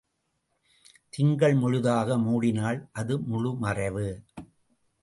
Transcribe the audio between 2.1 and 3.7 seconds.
மூடினால் அது முழு